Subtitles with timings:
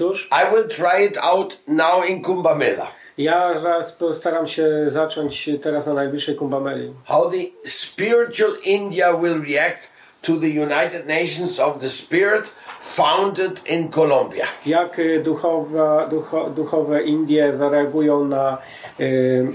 [0.00, 2.86] Cóż, I will try it out now in Kumbh Mela.
[3.18, 6.92] ja raz postaram się zacząć teraz na najbliższej Kumbameli.
[7.04, 9.92] How the spiritual India will react
[10.22, 14.44] to the United Nations of the Spirit founded in Colombia.
[14.66, 18.58] Jak y, duchowa, ducho, duchowe Indie zareagują na,
[19.00, 19.48] y,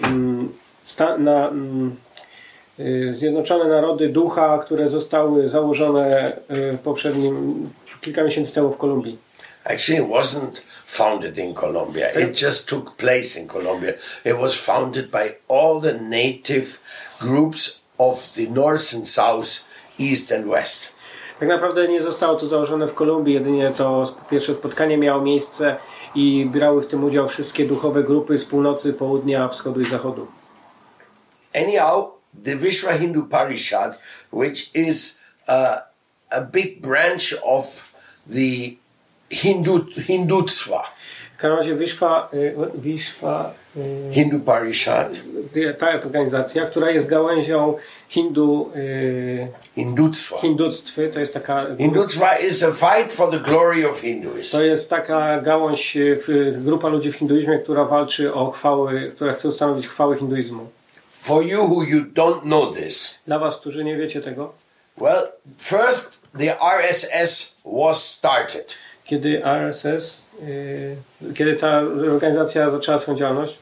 [0.86, 1.96] sta, na mm,
[2.80, 6.32] y, Zjednoczone Narody Ducha, które zostały założone
[6.72, 7.70] y, w poprzednim,
[8.02, 9.25] kilka miesięcy temu w Kolumbii.
[9.66, 12.12] Actually, it wasn't founded in Colombia.
[12.14, 13.94] It just took place in Colombia.
[14.24, 16.80] It was founded by all the native
[17.20, 20.96] groups of the North and South, East and West.
[21.40, 25.78] Tak naprawdę nie zostało to założone w Kolumbii, jedynie to pierwsze spotkanie miało miejsce
[26.16, 30.28] i brały w tym udział wszystkie duchowe grupy z północy, południa, wschodu i zachodu.
[31.56, 32.06] Anyhow,
[32.46, 34.00] the Vishwa Hindu Parishad,
[34.32, 35.78] which is uh,
[36.30, 37.90] a big branch of
[38.32, 38.76] the
[39.36, 40.84] Hindu Hindutva,
[41.38, 41.74] W każdym razie
[42.34, 42.38] y,
[43.78, 45.20] y, Hindu Parishad,
[45.78, 47.78] ta organizacja, która jest gałęzią
[48.10, 50.38] hindu, y, Hindutva.
[50.42, 54.58] hinductwy, to jest taka Hindutva is a fight for the glory of Hinduism.
[54.58, 55.98] to jest taka gałąź,
[56.58, 60.70] grupa ludzi w hinduizmie, która walczy o chwały, która chce ustanowić chwały hinduizmu.
[61.10, 64.54] For you who you don't know this, Dla was, którzy nie wiecie tego,
[64.98, 65.28] well,
[65.58, 68.76] first the RSS was started.
[69.06, 70.96] Kiedy RSS, y,
[71.36, 71.80] kiedy ta
[72.14, 73.58] organizacja zaczęła swoją działalność,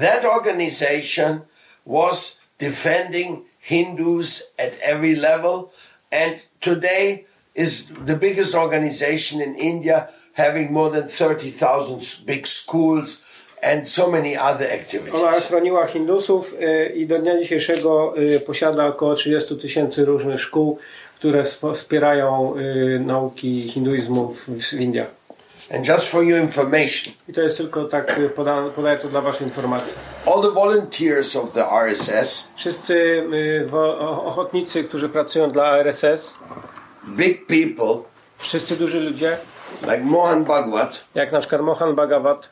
[0.00, 1.40] That organization
[1.86, 5.70] was defending Hindus at every level,
[6.10, 13.22] and today is the biggest organization in India, having more than 30,000 big schools
[13.62, 15.46] and so many other Ona activities.
[15.48, 20.78] chroniła Hindusów y, i do dnia dzisiejszego y, posiada około 30 tysięcy różnych szkół,
[21.14, 21.42] które
[21.74, 25.10] wspierają y, nauki hinduizmu w, w Indiach.
[25.74, 29.20] And just for your information, I to jest tylko tak, y, poda, podaję to dla
[29.20, 29.94] Waszej informacji.
[30.26, 32.94] all the volunteers of the RSS, Wszyscy
[33.32, 36.34] y, wo, ochotnicy, którzy pracują dla RSS,
[37.08, 38.02] big people
[38.38, 39.36] wszyscy duży ludzie,
[39.82, 42.48] like Mohan Bhagwat jak na przykład Mohan Bhagavat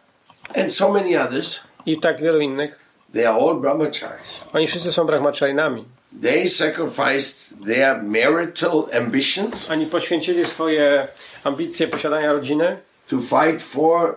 [0.56, 2.78] and so many others, i tak wielu innych,
[3.14, 4.44] they are all brahmacharis.
[4.52, 5.84] oni wszyscy są brahmacharinami.
[6.20, 11.08] They sacrificed their marital ambitions Oni poświęcili swoje
[11.44, 12.76] ambicje posiadania rodziny,
[13.08, 14.16] to fight for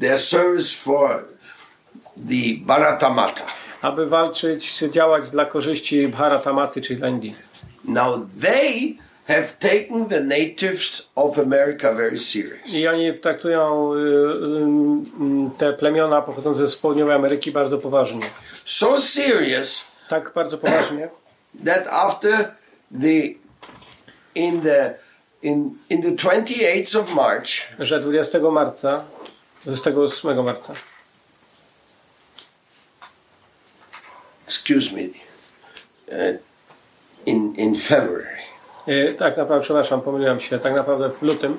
[0.00, 1.24] their service for
[2.16, 3.44] the Bharatamata.
[3.82, 7.34] aby walczyć czy działać dla korzyści Bharatamaty, czyli dla Indii.
[7.84, 8.96] Now they
[9.28, 12.74] have taken the natives of America very serious.
[12.74, 14.02] I oni traktują y, y,
[15.46, 18.22] y, te plemiona pochodzące z południowej Ameryki bardzo poważnie.
[18.64, 21.08] So serious Tak bardzo poważnie,
[21.54, 22.56] that after
[22.90, 23.36] the
[24.34, 24.96] in the
[25.42, 29.04] in in the 28th of March że 20 marca,
[29.64, 30.72] 28 marca,
[34.44, 35.08] excuse me
[36.08, 36.38] uh,
[37.26, 38.42] in in February.
[38.88, 41.58] Y, tak naprawdę, przepraszam, pomyliłem się, tak naprawdę w lutym.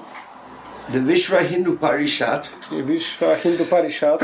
[0.94, 4.20] The Vishwa Hindu Parishad Vishwa Hindu Parishad,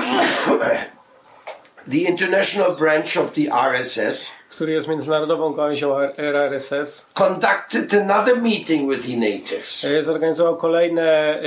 [1.92, 9.08] the international branch of the RSS który jest międzynarodową gałęzią RRSS, conducted another meeting with
[9.08, 9.84] the natives.
[9.84, 11.40] Y, zorganizował kolejne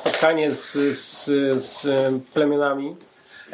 [0.00, 1.24] spotkanie z, z,
[1.64, 1.86] z
[2.34, 2.96] plemionami.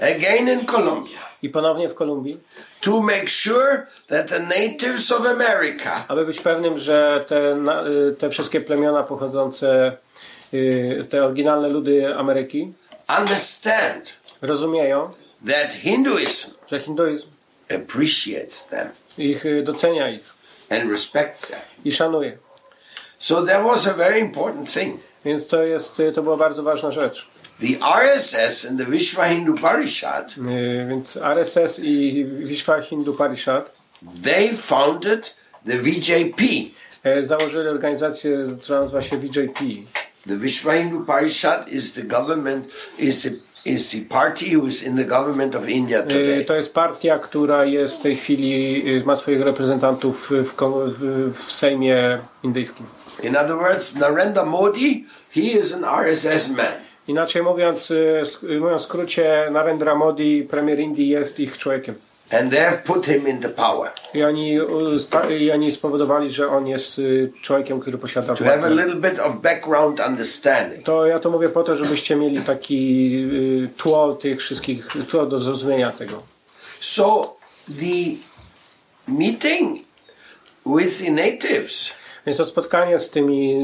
[0.00, 1.18] Again in Colombia.
[1.42, 2.40] I ponownie w Kolumbii,
[2.80, 7.56] to make sure that the natives of America aby być pewnym, że te,
[8.10, 9.96] y, te wszystkie plemiona pochodzące,
[10.54, 12.72] y, te oryginalne ludy Ameryki
[13.20, 15.10] understand rozumieją,
[15.48, 17.37] that Hinduism że hinduizm
[17.74, 20.22] appreciates them ich y, docenia ich
[20.70, 21.60] and respects them.
[21.84, 22.38] i szanuje.
[23.18, 25.00] So that was a very important thing.
[25.24, 27.26] Więc to jest, y, to była bardzo ważna rzecz.
[27.60, 33.70] The RSS and the Vishwa Hindu Parishad, Y, Więc RSS i Vishwa Hindu Parishad
[34.24, 35.34] they founded
[35.66, 36.42] the VJP.
[37.22, 39.60] założyli organizację, która nazywa się VJP.
[40.28, 42.66] The Vishwa Hindu Parishad is the government,
[42.98, 43.30] is the,
[46.46, 51.52] To jest partia, która jest w tej chwili, y, ma swoich reprezentantów w, w, w
[51.52, 52.86] Sejmie indyjskim.
[53.22, 55.04] In other words, Narendra Modi,
[55.34, 56.66] he is an RSS man.
[57.08, 61.94] Inaczej mówiąc, y, y, mówiąc w skrócie, Narendra Modi, premier Indii, jest ich człowiekiem.
[62.30, 63.90] And they have put him into power.
[64.14, 64.58] I oni,
[64.98, 68.74] sta- i oni spowodowali, że on jest y, człowiekiem, który posiada To have a władzę.
[68.84, 70.84] little bit of background understanding.
[70.86, 73.12] To ja to mówię po to, żebyście mieli taki
[73.64, 76.22] y, tło tych wszystkich, tło do zrozumienia tego.
[76.80, 77.36] So
[77.68, 78.16] the
[79.08, 79.78] meeting
[80.66, 81.90] with the natives
[82.26, 83.56] Więc to spotkanie z tymi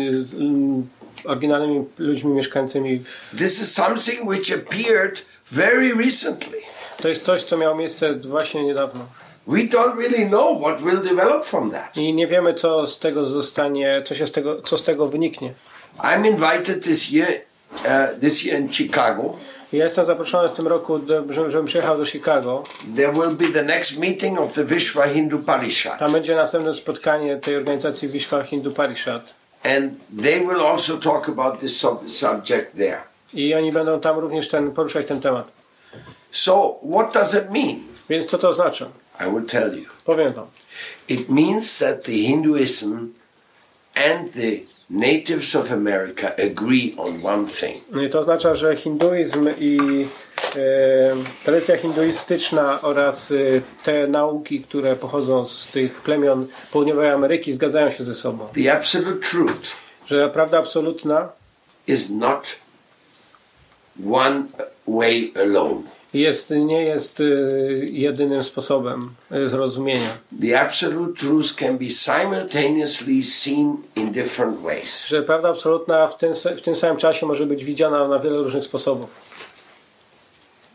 [1.24, 3.04] oryginalnymi ludźmi mieszkającymi
[3.38, 6.58] This is something which appeared very recently.
[7.02, 9.06] To jest coś, co miało miejsce właśnie niedawno.
[9.46, 11.96] We don't really know what will develop from that.
[11.96, 15.52] I nie wiemy, co z tego zostanie, co, się z tego, co z tego wyniknie.
[15.98, 17.28] I'm invited this year,
[17.74, 19.36] uh, this year in Chicago.
[19.72, 22.62] Ja jestem zaproszony w tym roku, żebym przyjechał do Chicago.
[22.96, 25.98] There will be the next meeting of the Vishwa Hindu Parishad.
[25.98, 29.22] Tam będzie następne spotkanie tej organizacji Vishwa Hindu Parishad.
[29.64, 32.98] And they will also talk about this sub- subject there.
[33.32, 35.48] I oni będą tam również ten, poruszać ten temat.
[36.34, 37.80] So, what does it mean?
[38.08, 38.86] Więc co to oznacza?
[39.20, 39.86] I will tell you.
[40.04, 40.46] Powiem wam.
[41.08, 43.14] It means that the Hinduism
[43.94, 44.60] and the
[44.90, 47.84] natives of America agree on one thing.
[48.06, 49.78] I To oznacza, że hinduizm i
[50.56, 53.34] e, tradycja hinduistyczna oraz e,
[53.84, 58.48] te nauki, które pochodzą z tych plemion południowej Ameryki zgadzają się ze sobą.
[58.54, 59.76] The absolute truth
[60.06, 61.28] Że prawda absolutna
[61.86, 62.56] is not
[64.12, 64.44] one
[64.86, 65.93] way alone.
[66.14, 67.24] Jest, nie jest e,
[67.84, 70.08] jedynym sposobem e, zrozumienia.
[70.42, 75.06] The absolute truth can be simultaneously seen in different ways.
[75.06, 78.64] Że prawda absolutna w tym, w tym samym czasie może być widziana na wiele różnych
[78.64, 79.34] sposobów.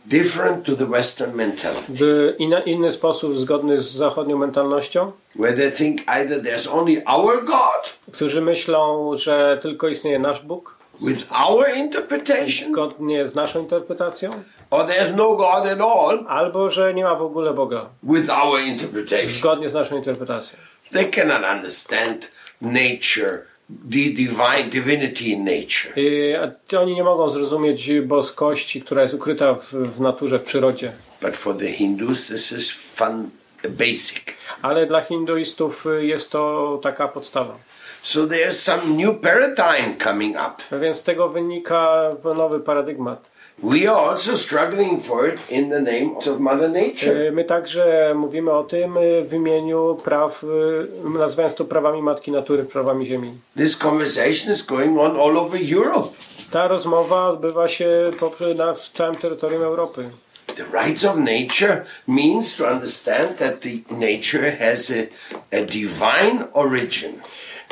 [0.05, 5.71] Different to the Western mentality, W inna, inny sposób zgodny z zachodnią mentalnością, where they
[5.71, 11.65] think either there's only our God którzy myślą, że tylko istnieje nasz Bóg, with our
[11.75, 17.15] interpretation, zgodnie z naszą interpretacją, or there's no God at all albo że nie ma
[17.15, 19.29] w ogóle Boga, with our interpretation.
[19.31, 20.59] zgodnie z naszą interpretacją.
[20.91, 22.31] They cannot understand
[22.61, 25.93] nature, the divine divinity in nature.
[25.95, 26.35] I,
[26.77, 30.91] oni nie mogą zrozumieć boskości, która jest ukryta w, w naturze, w przyrodzie.
[31.21, 33.29] But for the Hindus, this is fun,
[33.69, 34.23] basic.
[34.61, 37.55] Ale dla hinduistów y, jest to taka podstawa.
[38.01, 40.79] So there's some new paradigm coming up.
[40.79, 43.29] Więc z tego wynika nowy paradygmat.
[43.63, 47.31] We are also struggling for it in the name of Mother Nature.
[47.31, 52.63] My także mówimy o tym y, w imieniu praw, y, nazywając to prawami Matki Natury,
[52.63, 53.31] prawami Ziemi.
[53.57, 56.09] This conversation is going on all over Europe.
[56.51, 58.11] Ta rozmowa odbywa się
[58.57, 60.09] na w całym terytorium Europy.
[60.55, 67.11] The rights of nature means to understand that the nature has a, a divine origin.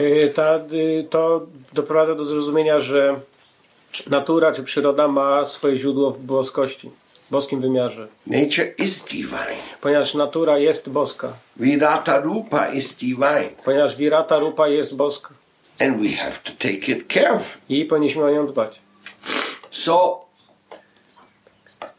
[0.01, 0.59] Y, Ta,
[1.09, 3.19] to doprowadza do zrozumienia, że
[4.09, 6.91] natura czy przyroda ma swoje źródło w boskości,
[7.27, 8.07] w boskim wymiarze.
[8.27, 9.57] Nature is divine.
[9.81, 13.49] Ponieważ natura jest boska, Virata Rupa is divine.
[13.65, 15.29] ponieważ wirata rupa jest boska
[15.79, 17.61] And we have to take it careful.
[17.69, 18.79] i powinniśmy o nią dbać.
[19.71, 20.25] So,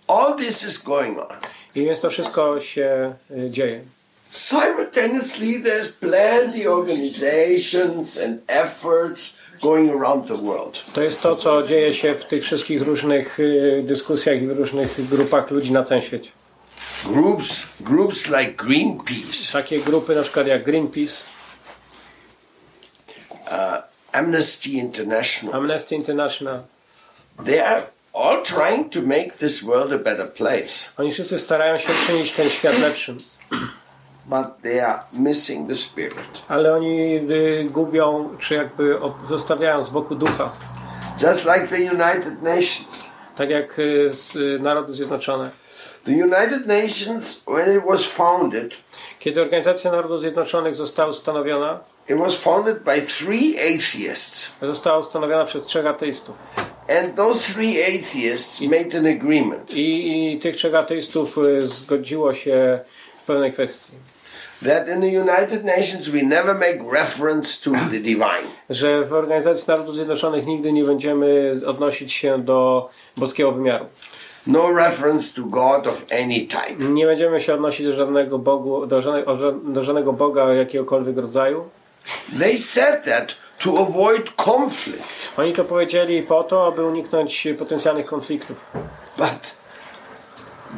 [0.09, 1.37] all this is going on.
[1.75, 3.81] I więc to wszystko się y, dzieje.
[4.27, 10.85] Simultaneously, there's plenty organizations and efforts going around the world.
[10.93, 15.09] To jest to, co dzieje się w tych wszystkich różnych y, dyskusjach i w różnych
[15.09, 16.31] grupach ludzi na całym świecie.
[17.05, 21.25] Groups, groups like Greenpeace, Takie grupy na przykład jak Greenpeace,
[24.13, 26.65] Amnesty International, Amnesty International,
[27.45, 31.89] they are all trying to make this world a better place, oni wszyscy starają się
[32.07, 33.19] czynić ten świat lepszym,
[34.29, 36.43] but they are missing the spirit.
[36.49, 40.53] ale oni y, gubią, czy jakby zostawiają z boku ducha.
[41.23, 43.11] Just like the United Nations.
[43.37, 45.51] Tak jak y, y, Narody Zjednoczone.
[46.05, 48.75] The United Nations, when it was founded,
[49.19, 54.53] Kiedy Organizacja Narodów Zjednoczonych została ustanowiona, it was founded by three atheists.
[54.63, 56.37] została ustanowiona przez trzech ateistów.
[56.99, 62.81] And those three atheists made an agreement I, i tych trzech ateistów zgodziło się
[63.23, 63.93] w pewnej kwestii.
[64.63, 68.49] That in the United Nations we never make reference to the divine.
[68.71, 73.87] Że w Organizacji Narodów Zjednoczonych nigdy nie będziemy odnosić się do boskiego wymiaru.
[74.47, 76.85] No reference to God of any type.
[76.85, 81.65] Nie będziemy się odnosić do żadnego Bogu, do żadnego, do żadnego Boga jakiegokolwiek rodzaju.
[82.39, 85.39] They said that to avoid conflict.
[85.39, 88.67] Oni to powiedzieli po to, aby uniknąć potencjalnych konfliktów.
[89.19, 89.57] But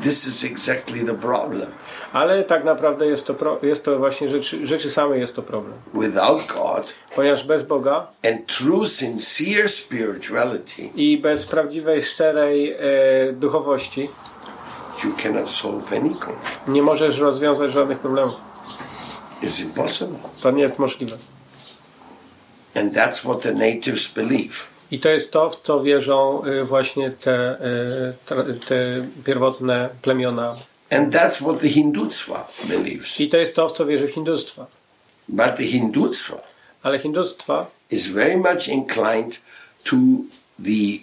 [0.03, 1.67] this is exactly the problem.
[2.13, 5.75] Ale tak naprawdę jest to, pro, jest to właśnie rzeczy, rzeczy samej jest to problem.
[5.95, 12.79] Without God Ponieważ bez Boga and true sincere spirituality, i bez prawdziwej, szczerej e,
[13.33, 14.11] duchowości
[15.05, 16.69] you cannot solve any conflict.
[16.69, 18.35] nie możesz rozwiązać żadnych problemów.
[19.43, 20.19] It's impossible.
[20.43, 21.17] To nie jest możliwe.
[22.75, 24.55] And that's what the natives believe.
[24.91, 27.57] I to jest to, w co wierzą y, właśnie te,
[28.27, 28.77] tra- te
[29.25, 30.57] pierwotne plemiona.
[30.91, 33.21] And that's what the Hindutva believes.
[33.21, 34.67] I to jest to, w co wierzy hindustwo.
[35.29, 36.43] But the Hindutva
[36.83, 39.41] Ale hindustwa is very much inclined
[39.85, 39.97] to
[40.59, 40.99] the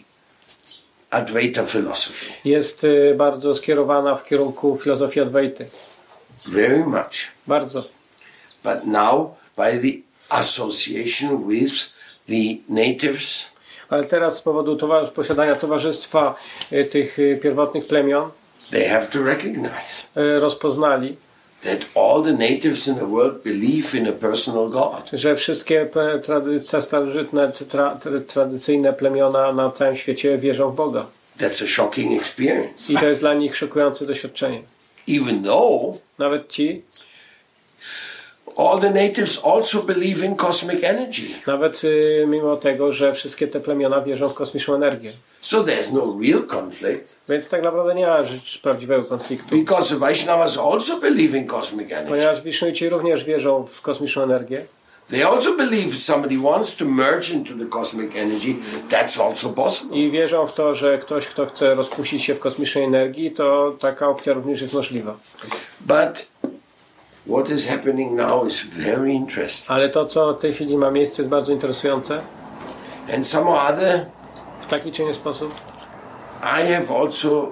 [1.12, 2.26] Advaita philosophy.
[2.46, 5.66] jest y, bardzo skierowana w kierunku filozofii Adwaity.
[6.48, 7.28] Very much.
[7.48, 7.84] Bardzo.
[8.64, 9.98] But now, by the
[10.30, 11.72] association with
[12.28, 13.44] the natives,
[13.90, 16.36] Ale teraz z powodu towa- posiadania towarzystwa
[16.72, 18.30] y, tych y, pierwotnych plemion
[18.72, 21.18] they have to recognize y, rozpoznali,
[21.64, 25.10] that all the natives in the world believe in a personal God.
[25.14, 25.90] że wszystkie
[26.24, 31.06] trady, te starożytne, tra, tra, tradycyjne plemiona na całym świecie wierzą w Boga.
[31.40, 32.94] That's a shocking experience.
[32.94, 34.62] I to jest dla nich szokujące doświadczenie.
[35.08, 36.82] Even though Nawet ci,
[38.58, 41.24] all the natives also believe in cosmic energy.
[41.48, 45.14] nawet y, mimo tego, że wszystkie te plemiona wierzą w kosmiczną energię.
[45.42, 49.56] So there's no real conflict Więc tak naprawdę nie ma rzecz prawdziwego konfliktu.
[49.56, 52.10] because Vaishnavas also believe in cosmic energy.
[52.10, 54.66] Ponieważ Wisznuici również wierzą w kosmiczną energię.
[55.10, 58.56] They also believe if somebody wants to merge into the cosmic energy,
[58.90, 59.98] that's also possible.
[59.98, 64.08] I wierzą w to, że ktoś, kto chce rozpuścić się w kosmicznej energii, to taka
[64.08, 65.18] opcja również jest możliwa.
[65.82, 66.28] But
[67.28, 69.72] what is happening now is very interesting.
[69.72, 72.22] Ale to, co w tej chwili ma miejsce, jest bardzo interesujące.
[73.16, 74.06] And some other,
[74.62, 75.54] W taki czy inny sposób
[76.42, 77.52] I have also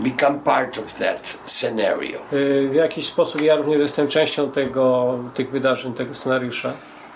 [0.00, 2.18] become part of that scenario.
[2.32, 6.72] y, w jakiś sposób ja również jestem częścią tego, tych wydarzeń, tego scenariusza.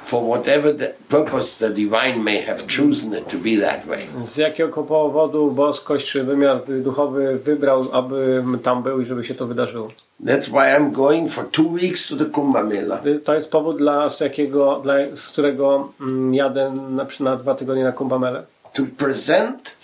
[0.07, 4.07] For whatever the purpose the divine may have chosen it to be that way.
[4.27, 9.47] Z jakiego powodu boskość czy wymiar duchowy wybrał, aby tam był i żeby się to
[9.47, 9.89] wydarzyło.
[10.25, 13.03] That's why I'm going for two weeks to the Kumbh Mela.
[13.07, 17.55] Y, To jest powód, dla, z, jakiego, dla, z którego mm, jadę na, na dwa
[17.55, 18.45] tygodnie na Kumbhamelę.
[18.75, 19.77] to present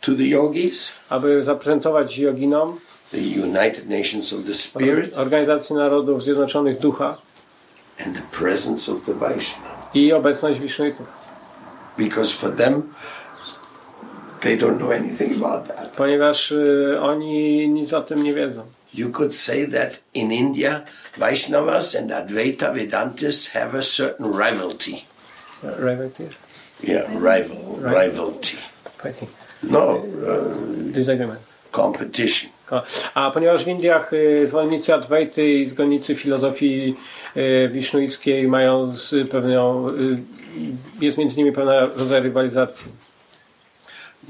[0.00, 2.78] to the yogis, aby zaprezentować joginom
[3.12, 7.16] the United Nations of the Spirit, Organizację Narodów Zjednoczonych Ducha
[8.04, 9.76] and the presence of the Vaishnava.
[9.94, 11.06] i obecność Wisznuitów.
[11.98, 12.82] Because for them,
[14.40, 15.92] they don't know anything about that.
[15.96, 18.62] Ponieważ y, oni nic o tym nie wiedzą.
[18.94, 20.82] You could say that in India,
[21.18, 25.04] Vaishnavas and Advaita Vedantists have a certain rivalry.
[25.62, 26.30] Rivalry?
[26.84, 28.56] Yeah, rival, rivalry.
[29.02, 29.28] Fighting.
[29.62, 31.40] No, uh, Disagreement.
[31.72, 32.50] competition.
[33.14, 36.94] A ponieważ w Indiach y, zwolennicy Adwaity i zwolennicy filozofii
[37.36, 39.92] y, wisznuickiej mają z pewną, y,
[41.00, 42.92] jest między nimi pewna rodzaj rywalizacji.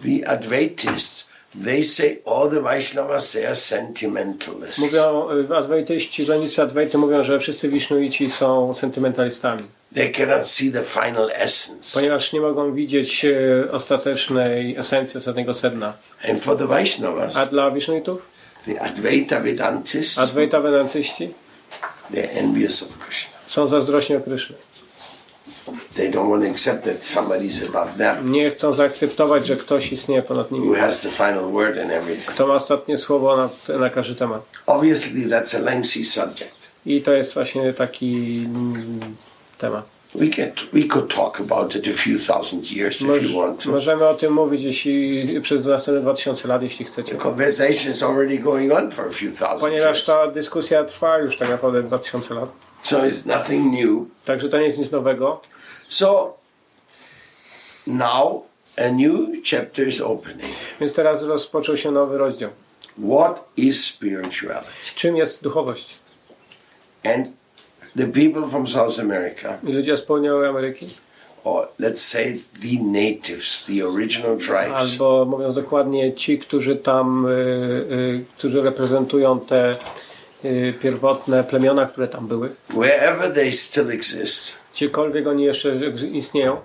[0.04, 1.30] The Advaitists,
[1.64, 4.78] they say all the Vaishnavas, they are sentimentalists.
[4.78, 9.62] Mówią, Adwaityści, zwolennicy Adwaity mówią, że wszyscy wisznuici są sentymentalistami.
[9.96, 11.94] They cannot see the final essence.
[11.94, 15.92] Ponieważ nie mogą widzieć e, ostatecznej esencji, ostatniego sedna.
[16.30, 18.30] And for the Vaishnavas, A dla Wisznuitów?
[18.66, 21.34] the Advaita Vedantists, Adwaita Vedantyści
[22.12, 23.30] they're envious of Krishna.
[23.48, 24.56] są zazdrośni o Kryszny.
[25.94, 30.22] They don't want to accept that somebody's above them, Nie chcą zaakceptować, że ktoś istnieje
[30.22, 30.66] ponad nimi.
[30.68, 32.26] who has the final word and everything.
[32.34, 34.42] Kto ma ostatnie słowo na, na każdy temat.
[34.66, 36.56] Obviously, that's a lengthy subject.
[36.86, 39.00] I to jest właśnie taki mm,
[39.58, 39.84] temat.
[40.14, 43.62] We can we could talk about it a few thousand years if Moż, you want
[43.64, 43.70] to.
[43.70, 47.12] możemy o tym mówić jeśli, przez następne 2000 lat, jeśli chcecie.
[47.12, 51.18] The conversation is already going on for a few thousand Ponieważ years, ta dyskusja trwa
[51.18, 52.48] już tak naprawdę 2000 lat.
[52.82, 54.06] so it's nothing new.
[54.24, 55.40] Także to nie jest nic nowego.
[55.88, 56.36] So
[57.86, 58.42] now
[58.76, 60.52] a new chapter is opening.
[60.80, 62.50] Więc teraz rozpoczął się nowy rozdział.
[63.16, 64.66] What is spirituality?
[64.94, 65.98] Czym jest duchowość?
[67.04, 67.28] And
[67.96, 70.86] the people from South America, I ludzie z południowej Ameryki,
[71.44, 77.30] or let's say the natives, the original tribes, albo mówiąc dokładnie, ci, którzy tam, y,
[77.30, 79.76] y, którzy reprezentują te
[80.44, 85.76] y, pierwotne plemiona, które tam były, wherever they still exist, gdziekolwiek oni jeszcze
[86.12, 86.56] istnieją,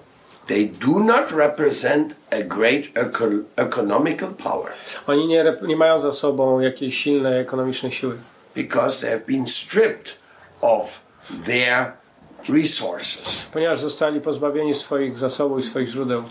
[0.47, 4.71] they do not represent a great eco- economical power.
[5.07, 8.15] Oni nie, nie mają za sobą jakiejś silnej ekonomicznej siły,
[8.55, 10.17] because they have been stripped
[10.61, 11.01] of
[11.45, 11.93] their
[12.49, 16.23] resources ponieważ zostali pozbawieni swoich zasobów i swoich źródeł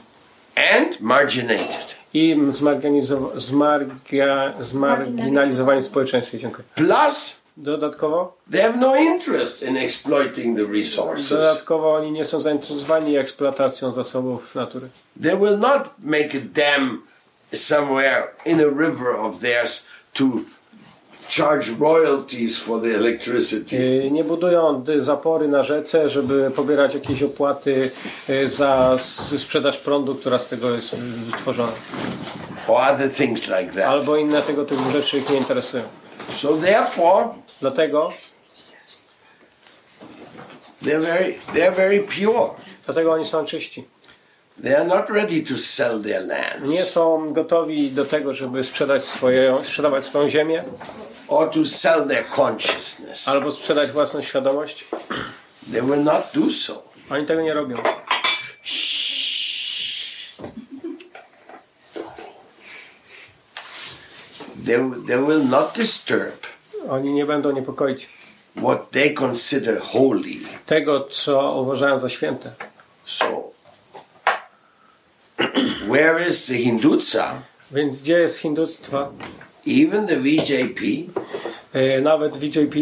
[0.74, 1.96] and marginated.
[2.14, 2.36] i
[3.36, 6.38] zmargia- zmarginalizowani w społeczeństwie.
[6.38, 6.64] Dziękuję.
[6.74, 11.28] Plus, Dodatkowo, they have no interest in exploiting the resources.
[11.30, 14.88] dodatkowo oni nie są zainteresowani eksploatacją zasobów natury.
[15.22, 17.02] They will not make a dam
[17.54, 20.24] somewhere in a river of theirs to
[21.30, 23.76] charge royalties for the electricity.
[23.76, 27.90] Y, Nie budują zapory na rzece, żeby pobierać jakieś opłaty
[28.30, 28.96] y, za
[29.38, 31.72] sprzedaż prądu, która z tego jest y, wytworzona.
[32.68, 33.84] or other things like that.
[33.84, 35.82] Albo inne tego typu rzeczy ich nie interesują.
[36.30, 37.28] So therefore,
[37.60, 38.12] Dlatego
[40.82, 42.50] They're very, they're very pure.
[42.84, 43.84] Dlatego oni są czyści.
[44.62, 49.04] They are not ready to sell their Nie lands są gotowi do tego, żeby sprzedać
[49.04, 50.64] swoje, sprzedawać swoją ziemię
[51.28, 53.28] or to sell their consciousness.
[53.28, 54.84] albo sprzedać własną świadomość.
[55.72, 56.82] They will not do so.
[57.10, 57.76] Oni tego nie robią.
[64.66, 64.76] They,
[65.06, 66.34] they will not disturb
[66.90, 68.08] Oni nie będą niepokoić
[68.56, 70.34] what they consider holy.
[70.66, 72.52] tego, co uważają za święte.
[73.06, 73.49] So,
[75.90, 77.34] where is the Hindutza?
[77.72, 79.12] Więc gdzie jest hindustwo?
[79.66, 80.80] Even the VJP,
[81.72, 82.76] E, Nawet VJP,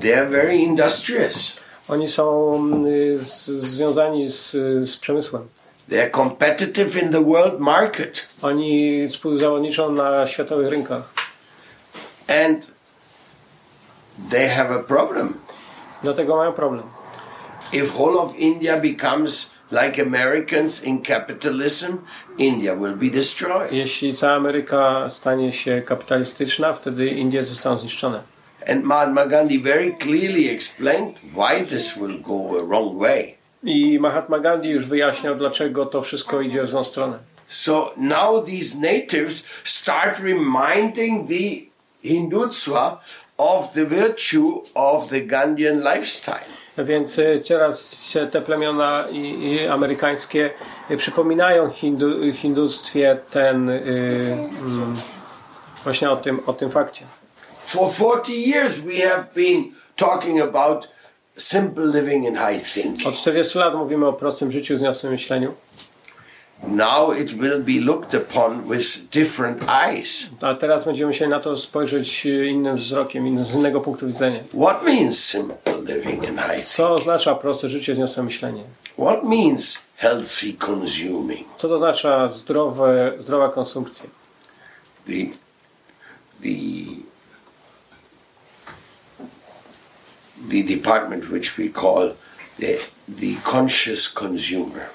[0.00, 1.56] they're very industrious.
[1.88, 2.84] oni są mm,
[3.24, 4.50] z, związani z,
[4.90, 5.48] z przemysłem.
[5.90, 8.26] They're competitive in the world market.
[8.42, 11.12] Oni współzawodniczą na światowych rynkach.
[12.44, 12.70] And
[14.30, 15.34] they have a problem.
[16.02, 16.82] Dlatego mają problem.
[17.72, 21.98] If whole of India becomes like Americans in capitalism,
[22.38, 23.72] India will be destroyed.
[23.72, 28.22] Jeśli cała Ameryka stanie się kapitalistyczna, wtedy Indie zostaną zniszczone.
[28.68, 33.34] And Mahatma Gandhi very clearly explained why this will go a wrong way.
[33.64, 37.18] I Mahatma Gandhi już wyjaśniał, dlaczego to wszystko idzie w złą stronę.
[37.46, 41.66] So now these natives start reminding the
[42.02, 43.00] Hindutva
[43.38, 46.55] of the virtue of the Gandhian lifestyle.
[46.84, 50.50] Więc y, teraz się te plemiona i, i amerykańskie
[50.90, 53.82] y, przypominają hindu, hindustwie ten y,
[54.60, 54.96] mm,
[55.84, 57.04] właśnie o tym, o tym fakcie.
[57.64, 59.64] For 40 years we have been
[59.96, 60.88] talking about
[61.36, 63.06] simple living and high thinking.
[63.06, 65.54] Od 40 lat mówimy o prostym życiu, wzniosłym myśleniu,
[66.62, 70.30] Now it will be looked upon with different eyes.
[70.42, 74.40] a teraz będziemy się na to spojrzeć y, innym wzrokiem, z innego punktu widzenia.
[74.54, 76.64] What means simple living and high?
[76.64, 78.62] Co oznacza proste życie, wzniosłe myślenie?
[78.98, 81.46] What means healthy consuming?
[81.56, 84.06] Co to oznacza zdrowe, zdrowa konsumpcja?
[85.06, 85.12] The
[86.42, 86.56] the
[90.50, 92.14] the department which we call
[92.60, 94.86] the the conscious consumer.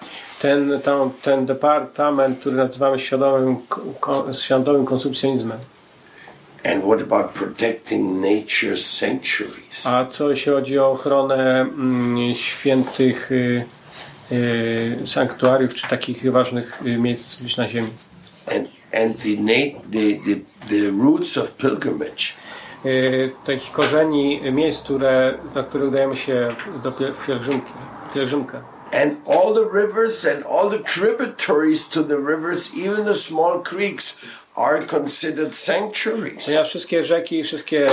[0.41, 3.58] Ten, tam, ten departament, który nazywamy świadomym,
[3.99, 5.58] ko, świadomym konsumpcjonizmem.
[6.63, 9.86] And what about protecting nature's sanctuaries?
[9.86, 13.65] A co jeśli chodzi o ochronę mm, świętych y,
[14.32, 17.88] y, sanktuariów, czy takich ważnych y, miejsc na ziemi?
[18.47, 19.36] And and the
[19.91, 20.36] the, the
[20.69, 22.34] the roots of pilgrimage.
[22.86, 26.47] Y, takich korzeni y, miejsc, które, na które udajemy się
[26.84, 26.91] do
[27.27, 27.71] pielgrzymki,
[28.13, 28.62] pielgrzymkę.
[28.91, 34.19] And all the rivers and all the tributaries to the rivers, even the small creeks,
[34.56, 36.45] are considered sanctuaries.
[36.45, 37.88] Ponieważ wszystkie rzeki, wszystkie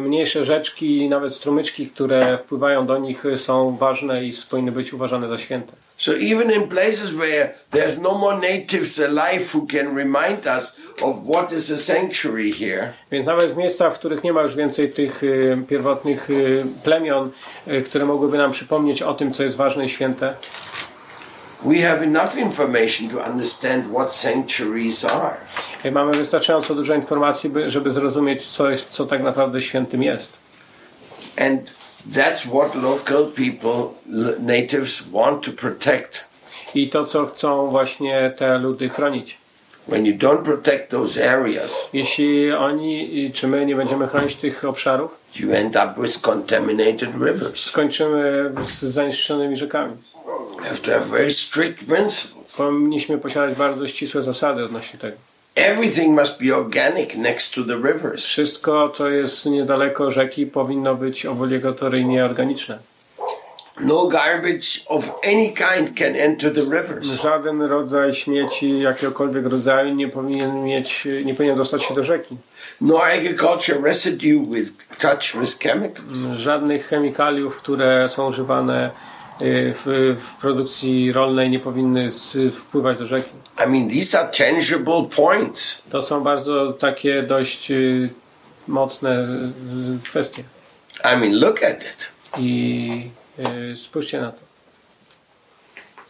[0.00, 5.38] mniejsze rzeczki, nawet strumyczki, które wpływają do nich są ważne i powinny być uważane za
[5.38, 5.72] święte.
[5.96, 11.16] So even in places where there's no more natives alive who can remind us of
[11.28, 14.90] what is a sanctuary here, Więc nawet w miejscach, w których nie ma już więcej
[14.90, 17.30] tych y, pierwotnych y, plemion,
[17.68, 20.34] y, które mogłyby nam przypomnieć o tym, co jest ważne i święte,
[21.64, 25.36] we have enough information to understand what sanctuaries are.
[25.92, 30.36] mamy wystarczająco dużo informacji, by, żeby zrozumieć, co, jest, co tak naprawdę świętym jest.
[31.36, 31.72] And
[32.12, 33.94] that's what local people,
[34.38, 36.24] natives, want to protect.
[36.74, 39.38] I to, co chcą właśnie te ludy chronić.
[39.88, 45.18] When you don't protect those areas, Jeśli oni, czy my nie będziemy chronić tych obszarów,
[45.40, 47.64] you end up with contaminated rivers.
[47.64, 49.92] skończymy z zanieczyszczonymi rzekami.
[50.62, 52.56] Have to have very strict principles.
[52.56, 55.16] Powinniśmy posiadać bardzo ścisłe zasady odnośnie tego.
[55.54, 58.24] Everything must be organic next to the rivers.
[58.26, 62.78] Wszystko, co jest niedaleko rzeki, powinno być obligatoryjnie organiczne.
[63.80, 67.06] No garbage of any kind can enter the rivers.
[67.06, 72.36] Żaden rodzaj śmieci jakiegokolwiek rodzaju nie powinien mieć, nie powinien dostać się do rzeki.
[72.80, 76.18] No agriculture residue with touch with chemicals.
[76.34, 78.90] Żadnych chemikaliów, które są używane
[79.42, 82.10] y, w, w produkcji rolnej nie powinny
[82.52, 83.30] wpływać do rzeki.
[83.66, 85.82] I mean, these are tangible points.
[85.90, 88.10] To są bardzo takie dość y,
[88.68, 89.28] mocne
[89.96, 90.42] y, kwestie.
[91.04, 92.08] I mean, look at it.
[92.38, 93.17] I
[93.76, 94.38] spójrzcie na to.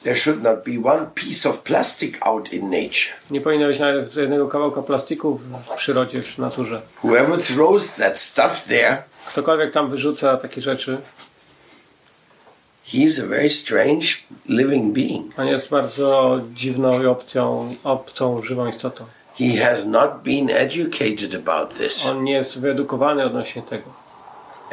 [0.02, 3.14] There should not be one piece of plastic out in nature.
[3.30, 6.82] Nie powinno być nawet jednego kawałka plastiku w, przyrodzie, w naturze.
[7.04, 10.98] Whoever throws that stuff there, Ktokolwiek tam wyrzuca takie rzeczy,
[12.86, 14.06] he's a very strange
[14.48, 15.38] living being.
[15.38, 19.04] on jest bardzo dziwną i opcją, obcą, żywą istotą.
[19.38, 22.06] He has not been educated about this.
[22.06, 24.07] On nie jest wyedukowany odnośnie tego.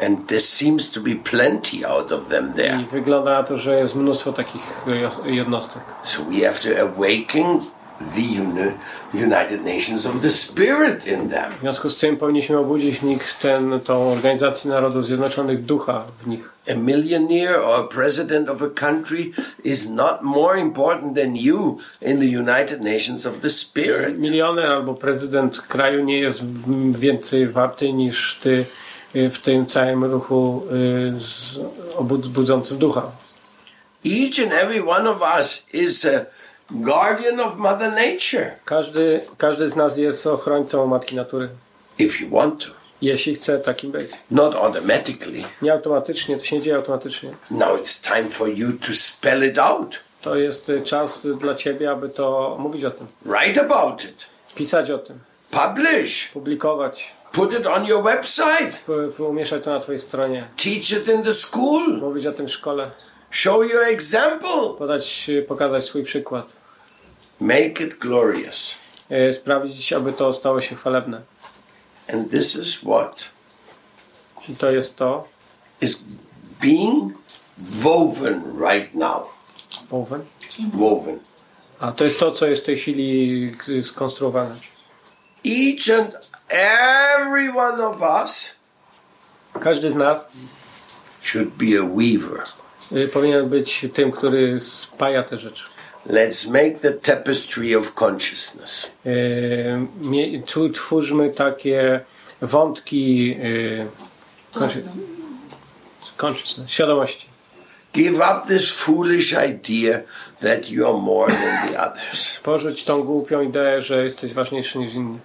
[0.00, 2.80] And there seems to be plenty out of them there.
[2.80, 4.84] I wygląda na to, że jest mnóstwo takich
[5.24, 5.82] jednostek.
[6.04, 7.60] So we have to awaken
[7.98, 8.72] the uni-
[9.24, 11.52] United Nations of the Spirit in them.
[11.58, 16.26] W związku z tym powinniśmy obudzić w nich ten, tą organizację Narodów Zjednoczonych ducha w
[16.26, 16.52] nich.
[16.70, 19.30] A millionaire or a president of a country
[19.64, 24.18] is not more important than you in the United Nations of the Spirit.
[24.18, 26.42] Milioner albo prezydent kraju nie jest
[27.00, 28.64] więcej warty niż ty
[29.14, 30.62] w tym całym ruchu
[32.00, 33.10] y, budzącym ducha.
[34.06, 36.26] Each and every one of us is a
[36.70, 41.48] guardian of Mother Nature Każdy, każdy z nas jest ochrońcą Matki Natury.
[41.98, 42.70] if you want to,
[43.02, 44.10] Jeśli chce takim być.
[44.30, 45.44] not automatically.
[45.62, 47.30] Nie automatycznie, to się nie dzieje automatycznie.
[47.50, 51.90] Now it's time for you to spell it out, To jest y, czas dla ciebie,
[51.90, 53.06] aby to mówić o tym.
[53.24, 55.18] write about it, Pisać o tym.
[55.50, 57.12] publish, Publikować.
[57.36, 58.72] Put it on your website,
[59.18, 60.48] Umieszczać to na twojej stronie.
[60.56, 62.90] teach it in the school, Mówić o tym w szkole.
[63.30, 66.52] show your example, Podać, pokazać swój przykład.
[67.40, 68.78] make it glorious.
[69.10, 71.22] Y, Sprawić, aby to stało się chwalebne.
[72.12, 73.30] And this is what
[74.48, 75.24] I to jest to.
[75.80, 76.04] is
[76.62, 77.12] being
[77.58, 79.22] woven right now.
[79.90, 80.24] Woven.
[80.74, 81.18] Woven.
[81.80, 83.52] A to jest to, co jest w tej chwili
[83.84, 84.54] skonstruowane.
[85.46, 88.54] Each and every one of us
[89.60, 90.26] Każdy z nas
[91.22, 92.42] should be a weaver.
[92.92, 95.64] y, powinien być tym, który spaja te rzeczy.
[96.06, 98.90] Let's make the tapestry of consciousness.
[99.06, 102.00] Y, tu Twórzmy takie
[102.42, 103.86] wątki y,
[104.54, 104.82] consci-
[106.16, 107.26] consciousness, świadomości.
[107.94, 110.00] Give up this foolish idea
[110.40, 112.40] that you are more than the others.
[112.42, 115.18] Porzuć tą głupią ideę, że jesteś ważniejszy niż inni.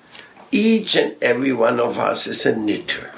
[0.54, 3.10] Each and every one of us is a knitter.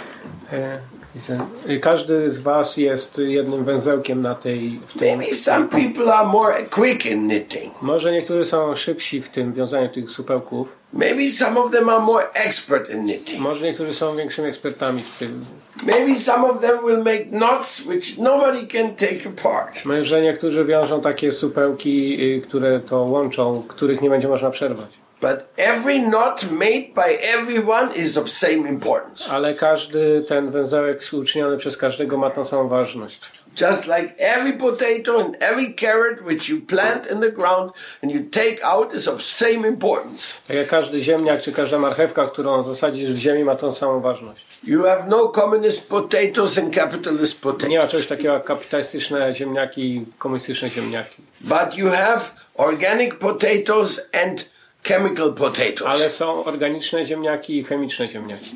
[0.54, 4.80] Y, y, Każdy z Was jest jednym węzełkiem na tej.
[4.88, 5.18] W tym.
[5.18, 7.82] Maybe some people are more quick in knitting.
[7.82, 10.68] Może niektórzy są szybsi w tym wiązaniu tych supełków.
[10.94, 13.42] Maybe some of them are more expert in knitting.
[13.42, 15.42] Może niektórzy są większymi ekspertami w tym.
[15.84, 19.86] Maybe some of them will make knots which nobody can take apart.
[19.86, 25.03] Może niektórzy wiążą takie supełki, y, które to łączą, których nie będzie można przerwać.
[25.24, 29.32] But every knot made by everyone is of same importance.
[29.32, 33.20] Ale każdy ten węzełek uczyniony przez każdego ma tą samą ważność.
[33.62, 37.72] Just like every potato and every carrot which you plant in the ground
[38.04, 40.34] and you take out is of same importance.
[40.48, 44.46] Tak jak każdy ziemniak czy każda marchewka, którą zasadzisz w ziemi, ma tą samą ważność.
[44.64, 47.92] You have no communist potatoes and capitalist Nie ma potatoes.
[47.92, 51.22] czegoś takiego jak kapitalistyczne ziemniaki i komunistyczne ziemniaki.
[51.42, 52.22] But you have
[52.56, 54.53] organic potatoes and
[54.84, 55.88] chemical potatoes.
[55.94, 58.56] Ale są organiczne ziemniaki i chemiczne ziemniaki.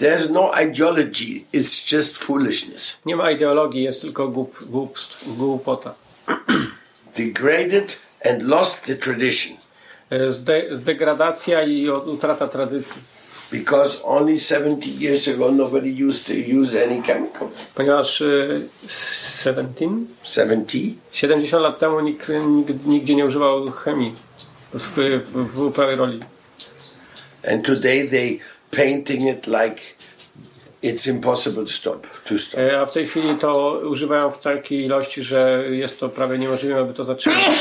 [0.00, 2.96] There's no ideology, it's just foolishness.
[3.06, 5.94] Nie ma ideologii, jest tylko głup, głupstw, głupota.
[7.16, 9.56] Degraded and lost the tradition
[10.10, 13.02] E, Zde, zdegradacja i utrata tradycji.
[13.52, 17.66] because only 70 years ago nobody used to use any chemicals.
[17.74, 18.26] Ponieważ e,
[19.42, 19.88] 17,
[20.24, 20.94] 70?
[21.12, 24.12] 70 lat temu nikt, nikt nigdzie nie używał chemii
[24.72, 26.20] w, w, w uprawie roli.
[27.52, 28.38] And today they
[28.70, 29.80] painting it like
[30.82, 32.06] it's impossible to stop.
[32.24, 32.60] To stop.
[32.60, 36.80] E, A w tej chwili to używają w takiej ilości, że jest to prawie niemożliwe,
[36.80, 37.42] aby to zatrzymać.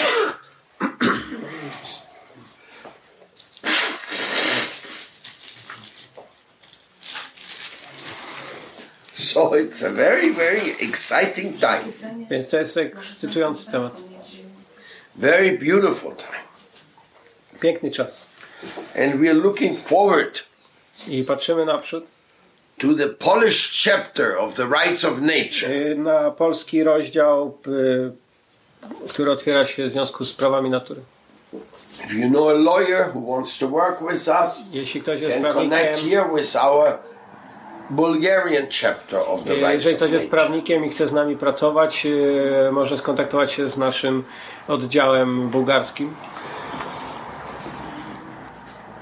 [9.13, 11.93] So it's a very, very exciting time.
[12.29, 13.93] Więc to jest ekscytujący temat.
[15.15, 16.50] Very beautiful time.
[17.61, 18.25] Piękny czas.
[18.95, 20.43] And we're looking forward
[21.07, 22.03] I patrzymy naprzód
[22.77, 25.91] to the polished chapter of the rights of nature.
[25.91, 31.01] e, na polski rozdział, e, który otwiera się w związku z prawami natury.
[32.05, 35.53] If you know a lawyer who wants to work with us, Jeśli ktoś jest can
[35.53, 36.97] connect prawnikiem, here with our
[37.89, 42.07] Bulgarian chapter of the e, rights jeżeli ktoś jest prawnikiem i chce z nami pracować,
[42.71, 44.23] może skontaktować się z naszym
[44.67, 46.13] oddziałem bułgarskim.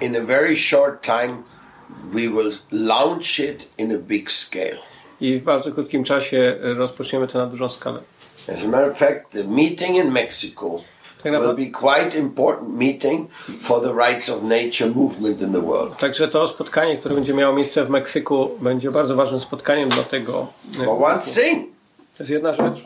[0.01, 1.43] In a very short time,
[2.13, 4.77] we will launch it in a big scale.
[5.21, 7.99] I w bardzo krótkim czasie rozpoczniemy to na dużą skalę.
[8.53, 10.81] As a matter of fact, the meeting in Mexico
[11.23, 13.29] Tak will be quite important meeting
[13.61, 15.97] for the rights of nature movement in the world.
[15.97, 20.47] także to spotkanie, które będzie miało miejsce w Meksyku, będzie bardzo ważnym spotkaniem dla tego.
[20.81, 21.65] e, But one thing,
[22.17, 22.85] To jest jedna rzecz,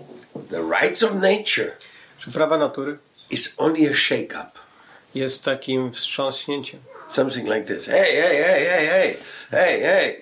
[0.49, 1.71] the rights of nature
[2.19, 2.97] że prawa natury
[3.29, 4.51] is only a shake-up.
[5.15, 6.79] jest takim wstrząśnięciem.
[7.13, 7.85] Something like this.
[7.85, 9.17] Hey, hey, hey, hey, hey,
[9.51, 10.15] hey, hey,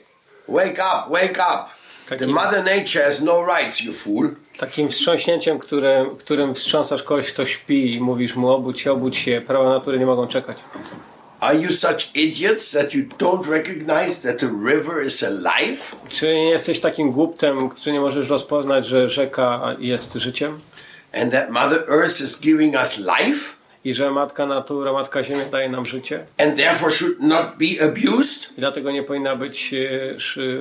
[0.47, 1.69] wake up, wake up.
[2.17, 4.35] The mother nature has no rights, you fool.
[4.57, 9.41] takim wstrząśnięciem, które, którym wstrząsasz kogoś, kto śpi i mówisz mu obudź się, obudź się,
[9.47, 10.57] prawa natury nie mogą czekać.
[11.39, 15.95] Are you such idiots that you don't recognize that the river is alive?
[16.07, 20.59] Czy nie jesteś takim głupcem, że nie możesz rozpoznać, że rzeka jest życiem
[21.13, 23.60] And that Mother Earth is giving us life?
[23.85, 28.49] I że Matka Natura, Matka Ziemia daje nam życie And therefore should not be abused?
[28.57, 29.77] i dlatego nie powinna być, e,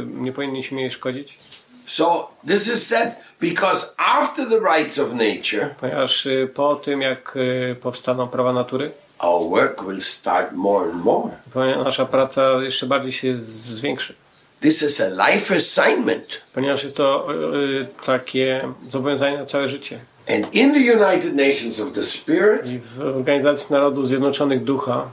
[0.06, 1.38] nie powinniśmy jej szkodzić?
[1.86, 7.34] So this is said because after the rights of nature, Ponieważ e, po tym, jak
[7.70, 11.30] e, powstaną prawa natury, our work will start more and more.
[11.52, 14.14] ponieważ nasza praca jeszcze bardziej się zwiększy.
[14.60, 16.40] This is a life assignment.
[16.54, 19.98] Ponieważ jest to e, takie zobowiązanie na całe życie.
[20.28, 25.08] And in the United Nations of the Spirit, I w Organizacji Narodów Zjednoczonych Ducha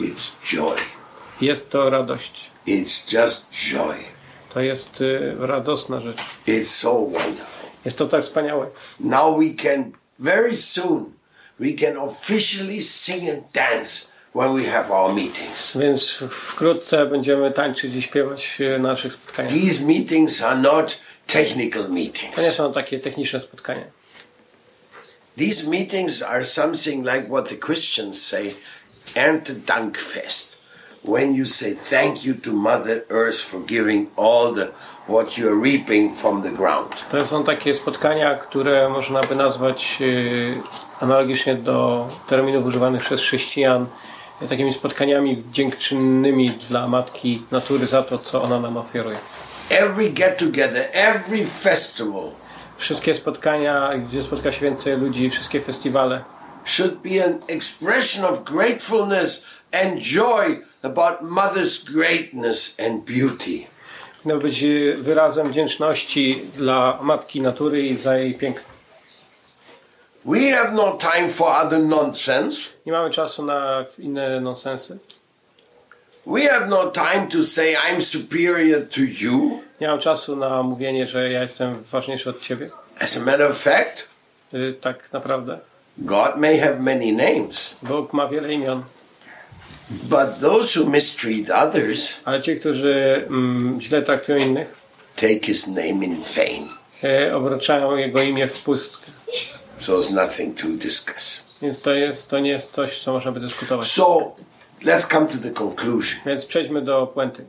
[0.00, 0.76] it's joy.
[1.40, 2.50] jest to radość.
[2.66, 3.94] It's just joy.
[4.54, 5.00] To jest
[5.40, 6.18] e, radosna rzecz.
[6.46, 7.70] It's so wonderful.
[7.84, 8.66] Jest to tak wspaniałe.
[9.00, 11.12] Now we can, very soon,
[11.60, 15.76] we can officially sing and dance when we have our meetings.
[15.76, 19.52] Więc wkrótce będziemy tańczyć i śpiewać na naszych spotkaniach.
[19.52, 22.54] These meetings are not technical To nie meetings.
[22.54, 23.84] są takie techniczne spotkania.
[25.38, 28.54] These meetings are something like what the Christians say,
[29.14, 30.56] Erntedankfest.
[31.04, 34.72] When you say thank you to Mother Earth for giving all the
[35.06, 37.04] what you are reaping from the ground.
[37.10, 43.86] To są takie spotkania, które można by nazwać e, analogicznie do terminów używanych przez chrześcijan
[44.42, 49.18] e, takimi spotkaniami dziękczynnymi dla Matki Natury za to, co ona nam ofiaruje.
[49.70, 52.30] Every get together, every festival
[52.78, 56.24] Wszystkie spotkania, gdzie spotka się więcej ludzi, wszystkie festiwale
[56.64, 63.66] should be an expression of gratefulness and joy about Mother's greatness and beauty.
[64.22, 64.64] powinno być
[64.96, 68.68] wyrazem wdzięczności dla Matki Natury i za jej piękno.
[70.24, 72.70] We have no time for other nonsense.
[72.86, 74.98] Nie mamy czasu na inne nonsensy.
[76.26, 79.62] We have no time to say I'm superior to you.
[79.80, 82.70] Nie mam czasu na mówienie, że ja jestem ważniejszy od ciebie.
[83.00, 84.08] As a matter of fact,
[84.54, 85.58] Y, Tak naprawdę.
[85.98, 88.82] God may have many names, Bóg ma wiele imion,
[89.90, 94.74] but those who mistreat others ale ci, którzy mm, źle traktują innych,
[95.16, 96.68] take his name in vain.
[97.04, 99.06] e, obraczają jego imię w pustkę.
[99.76, 101.42] So there's nothing to discuss.
[101.62, 103.86] Więc to, jest, to nie jest coś, co można by dyskutować.
[103.90, 104.32] So
[104.82, 106.20] let's come to the conclusion.
[106.26, 107.44] Więc przejdźmy do puenty.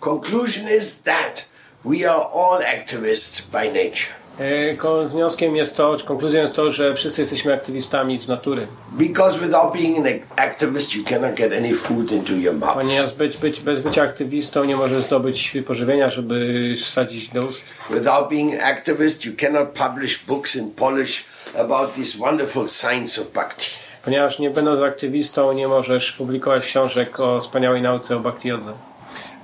[0.00, 1.48] Conclusion is that
[1.84, 4.14] we are all activists by nature.
[4.40, 8.66] E, Wnioskiem jest to, konkluzją jest to, że wszyscy jesteśmy aktywistami z natury.
[8.92, 12.74] Because without being an activist, you cannot get any food into your mouth.
[12.74, 17.62] Ponieważ być, być, bez bycia aktywistą nie możesz zdobyć pożywienia, żeby wsadzić do ust.
[17.90, 21.24] Without being an activist, you cannot publish books in Polish
[21.58, 23.66] about this wonderful science of bhakti.
[24.04, 28.72] Ponieważ nie będąc aktywistą nie możesz publikować książek o wspaniałej nauce o bhakti jodze.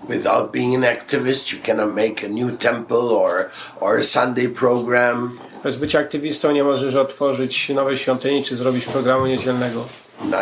[0.08, 5.38] Without being an activist, you cannot make a new temple or, or a Sunday program.
[5.64, 9.84] Bez bycia aktywistą nie możesz otworzyć nowej świątyni czy zrobić programu niedzielnego.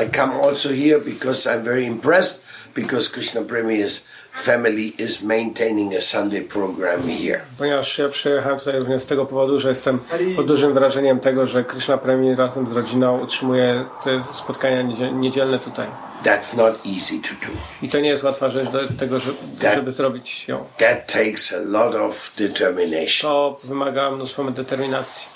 [0.06, 6.00] I come also here because I'm very impressed because Krishna Premier's family is maintaining a
[6.00, 7.40] Sunday program here.
[7.58, 9.98] Ponieważ ja przyjechałem tutaj również z tego powodu, że jestem
[10.36, 15.58] pod dużym wrażeniem tego, że Krishna Premier razem z rodziną utrzymuje te spotkania niedzie- niedzielne
[15.58, 15.86] tutaj.
[16.24, 17.52] That's not easy to do.
[17.82, 19.36] I to nie jest łatwa rzecz do tego, żeby,
[19.74, 20.64] żeby zrobić ją.
[20.78, 23.30] That takes a lot of determination.
[23.30, 25.26] To wymaga mnóstwo determinacji.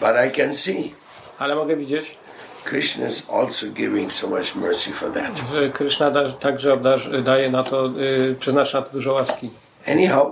[0.00, 0.94] But I can see
[1.38, 2.18] Ale mogę widzieć,
[2.64, 5.40] Krishna is also giving so much mercy for that.
[5.52, 6.76] że Krishna da, także
[7.24, 9.50] daje na to, y, przeznacza na to dużo łaski.
[9.88, 10.26] Anyhow,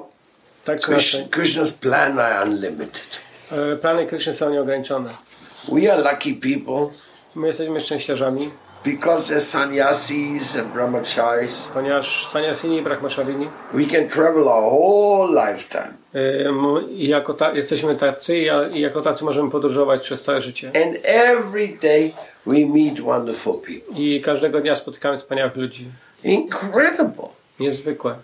[0.64, 1.30] Tak czy Krish, inaczej.
[1.30, 3.20] Krishna's plan are unlimited.
[3.74, 5.10] y, Plany Krishny są nieograniczone.
[5.72, 6.94] We are lucky people
[7.34, 8.50] My jesteśmy szczęściarzami,
[8.85, 15.95] because as sannyasis and brahmacharis, ponieważ Sanyasini i Brahmacharini we can travel our whole lifetime.
[16.90, 18.38] i jako ta, jesteśmy tacy
[18.73, 20.73] i jako tacy możemy podróżować przez całe życie.
[20.87, 22.12] And every day
[22.47, 23.99] we meet wonderful people.
[23.99, 25.87] I każdego dnia spotykamy wspaniałych ludzi.
[26.25, 27.29] Incredible.
[27.61, 28.14] Niezwykłe.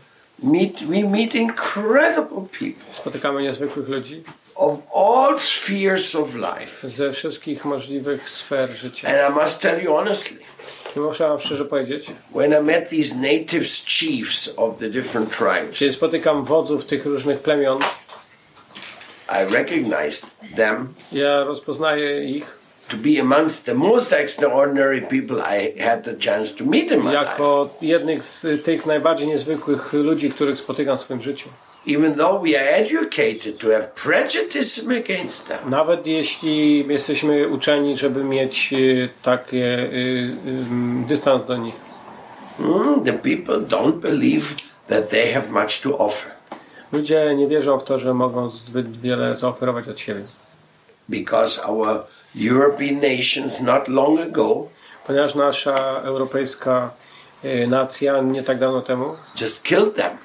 [0.43, 4.23] Meet, we meet incredible people Spotykamy niezwykłych ludzi
[4.55, 6.89] of all spheres of life.
[6.89, 9.09] ze wszystkich możliwych sfer życia.
[9.09, 10.39] And I must tell you honestly,
[10.97, 15.79] I muszę wam szczerze powiedzieć, when I met these natives chiefs of the different tribes,
[15.79, 17.79] kiedy spotykam wodzów tych różnych plemion,
[19.29, 22.56] I recognized them ja rozpoznaję ich
[22.89, 27.05] to be amongst the most extraordinary people I had the chance to meet in my
[27.05, 27.15] life.
[27.15, 31.49] jako jednych z tych najbardziej niezwykłych ludzi, których spotykam w swoim życiu.
[31.89, 35.71] even though we are educated to have prejudice against them.
[35.71, 39.57] Nawet jeśli jesteśmy uczeni, żeby mieć y, taki
[41.07, 41.75] dystans do nich.
[42.59, 44.45] Hmm, the people don't believe
[44.89, 46.33] that they have much to offer
[46.93, 50.23] Ludzie nie wierzą w to, że mogą zbyt wiele zaoferować od siebie.
[51.09, 52.05] because our
[52.37, 54.69] European nations not long ago
[55.07, 56.91] Ponieważ nasza europejska
[57.45, 60.17] y, nacja nie tak dawno temu just killed them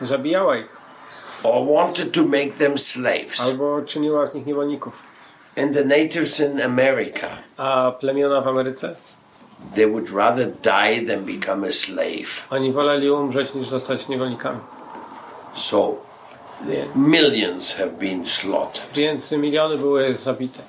[0.00, 0.76] zabijała ich
[1.42, 3.40] or wanted to make them slaves.
[3.40, 5.02] albo czyniła z nich niewolników.
[5.56, 8.94] And the natives in America, A plemiona w Ameryce?
[9.74, 12.46] they would rather die than become a slave.
[12.50, 14.58] Oni woleli umrzeć niż zostać niewolnikami.
[15.54, 15.96] So
[16.66, 18.92] the millions have been slaughtered.
[18.94, 20.62] Więc miliony były zabite.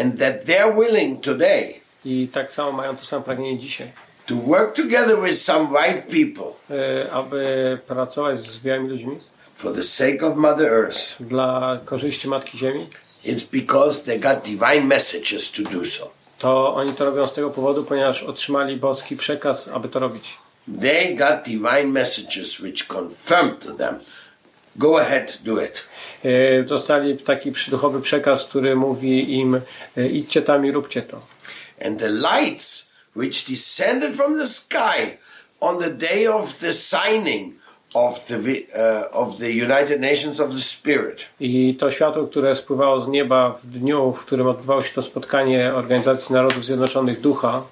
[0.00, 3.88] And that they're willing today I tak samo mają to samo pragnienie dzisiaj.
[4.26, 9.20] to work together with some white people y, Aby pracować z białymi ludźmi
[9.56, 11.16] for the sake of Mother Earth.
[11.20, 12.86] dla korzyści Matki Ziemi,
[13.24, 16.10] It's because they got divine messages to do so.
[16.38, 20.38] to oni to robią z tego powodu, ponieważ otrzymali boski przekaz, aby to robić.
[20.80, 23.98] They got divine messages which confirm to them,
[24.78, 25.86] go ahead, do it.
[26.24, 29.60] Y, Dostali taki duchowy przekaz, który mówi im
[29.98, 31.20] y, idźcie tam i róbcie to.
[31.86, 35.18] And the lights which descended from the sky
[35.60, 37.54] on the day of the signing
[37.94, 43.00] of the, uh, of the United Nations of the Spirit I to światło, które spływało
[43.00, 47.62] z nieba w dniu, w którym odbywało się to spotkanie Organizacji Narodów Zjednoczonych Ducha,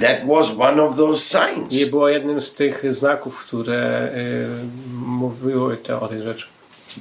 [0.00, 1.72] That was one of those signs.
[1.74, 4.46] i było jednym z tych znaków, które y,
[5.06, 6.46] mówiły te, o tej rzeczy.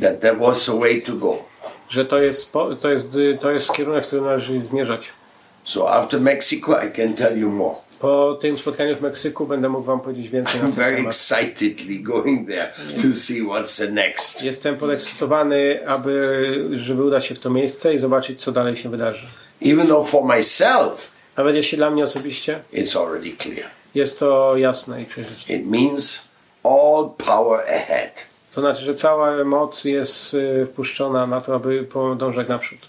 [0.02, 1.38] That that was the way to go.
[1.90, 3.08] Że to jest, to jest,
[3.40, 5.10] to jest kierunek, w którym należy zmierzać.
[5.64, 7.76] So after Mexico, I can tell you more.
[8.00, 11.14] Po tym spotkaniu w Meksyku będę mógł Wam powiedzieć więcej na ten very temat.
[11.14, 12.72] excitedly going there
[13.02, 14.44] to see what's the next.
[14.44, 19.28] Jestem podekscytowany, aby, żeby udać się w to miejsce i zobaczyć, co dalej się wydarzy.
[19.66, 23.70] Even though for myself, Nawet jeśli dla mnie osobiście it's already clear.
[23.96, 25.54] jest to jasne i przejrzyste.
[25.54, 26.22] It means
[26.64, 28.28] all power ahead.
[28.56, 32.80] To znaczy, że cała moc jest y, wpuszczona na to, aby podążać naprzód.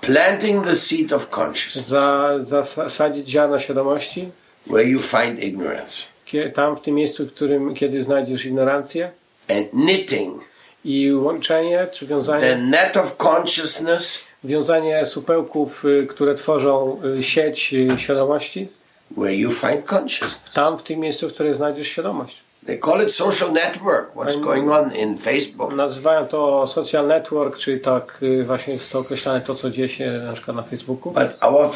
[0.00, 2.32] Planting the seed of consciousness Za,
[2.74, 4.30] zasadzić ziarno świadomości,
[4.66, 6.20] where you find ignorance
[6.54, 9.10] tam w tym miejscu, w którym kiedy znajdziesz ignorancję
[9.48, 10.42] and knitting
[10.84, 12.06] i łączenie, czy
[12.40, 18.68] the net of consciousness wiązanie supełków, y, które tworzą y, sieć y, świadomości,
[19.16, 20.54] where you find consciousness.
[20.54, 22.36] tam w tym miejscu, w którym znajdziesz świadomość.
[22.66, 24.14] They call it social network.
[24.14, 25.72] What's going on in Facebook?
[25.72, 30.32] Nazywają to social network, czyli tak właśnie jest to określane to, co dzieje się na
[30.32, 31.12] przykład na Facebooku.
[31.12, 31.68] But our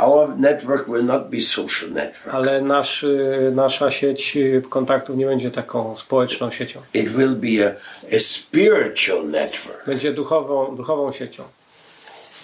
[0.00, 2.34] our network will not be social network.
[2.34, 3.06] Ale nasz,
[3.52, 6.80] nasza sieć kontaktów nie będzie taką społeczną siecią.
[6.94, 7.70] It will be a,
[8.16, 11.42] a spiritual network Będzie duchową, duchową siecią.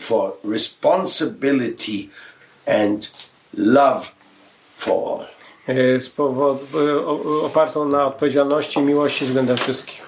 [0.00, 2.08] For responsibility
[2.66, 3.10] and
[3.58, 4.06] love
[4.74, 5.26] for all.
[5.68, 6.00] Y,
[7.06, 10.02] o- opartą na odpowiedzialności i miłości względem wszystkich.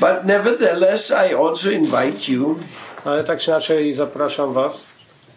[0.00, 2.58] But nevertheless, I also invite you
[3.04, 4.84] Ale tak czy inaczej zapraszam Was.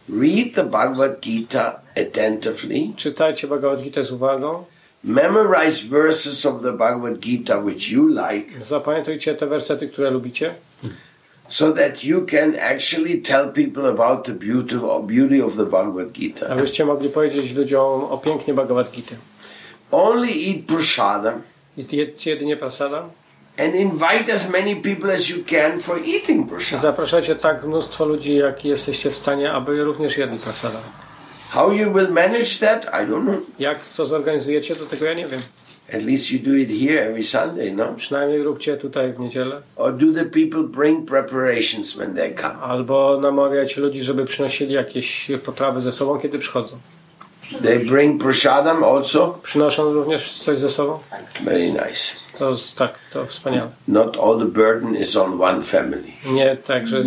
[0.10, 4.66] read the Bhagavad Gita attentively, Czytajcie Bhagavad Gita z uwagą.
[5.04, 10.56] memorize verses of the Bhagavad Gita which you like, Zapamiętajcie te wersety, które lubicie,
[11.48, 16.12] so that you can actually tell people about the beauty of, beauty of the Bhagavad
[16.12, 16.48] Gita.
[16.50, 19.16] abyście mogli powiedzieć ludziom o pięknie Bhagavad Gita.
[19.92, 21.42] Only eat prasadam
[21.78, 23.04] I jedzcie jedynie prasada.
[23.58, 26.82] and invite as many people as you can for eating prasadam.
[26.82, 30.80] Zapraszajcie tak mnóstwo ludzi, jak jesteście w stanie, aby również jedli prasada.
[31.50, 33.36] How you will manage that, I don't know.
[33.60, 35.42] Jak to zorganizujecie, to tego ja nie wiem.
[35.94, 37.94] At least you do it here every Sunday, no?
[37.98, 39.62] Przynajmniej róbcie tutaj w niedzielę.
[39.76, 42.54] Or do the people bring preparations when they come?
[42.54, 46.78] Albo namawiajcie ludzi, żeby przynosili jakieś potrawy ze sobą, kiedy przychodzą.
[47.64, 49.40] They bring prasadam also?
[49.44, 51.00] Przynoszą również coś ze sobą?
[51.44, 52.16] Very nice.
[52.40, 53.70] To jest, tak, to wspaniale.
[53.88, 56.12] Not all the burden is on one family.
[56.26, 57.04] Nie, także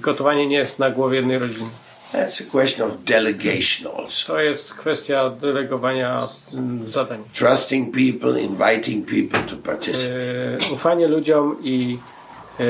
[0.00, 1.68] gotowanie nie jest na głowie jednej rodziny.
[2.12, 4.26] That's a question of delegation also.
[4.32, 7.24] To jest kwestia delegowania mm, zadań.
[7.34, 10.68] Trusting people, inviting people to participate.
[10.70, 11.98] E, Ufanie ludziom i
[12.60, 12.64] e,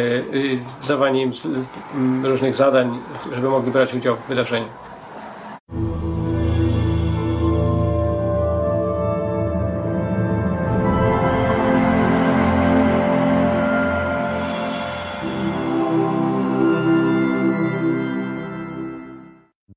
[0.88, 1.47] dawanie im z-
[1.95, 2.99] m, różnych zadań,
[3.34, 4.68] żeby mogli brać udział w wydarzeniu.